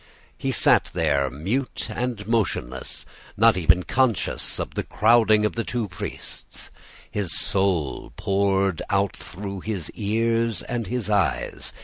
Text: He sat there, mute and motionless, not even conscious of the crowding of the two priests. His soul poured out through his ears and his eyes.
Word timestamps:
He 0.35 0.51
sat 0.51 0.89
there, 0.93 1.29
mute 1.29 1.85
and 1.91 2.25
motionless, 2.27 3.05
not 3.37 3.55
even 3.55 3.83
conscious 3.83 4.59
of 4.59 4.73
the 4.73 4.81
crowding 4.81 5.45
of 5.45 5.53
the 5.55 5.63
two 5.63 5.87
priests. 5.89 6.71
His 7.11 7.37
soul 7.37 8.11
poured 8.17 8.81
out 8.89 9.15
through 9.15 9.59
his 9.59 9.91
ears 9.91 10.63
and 10.63 10.87
his 10.87 11.07
eyes. 11.07 11.71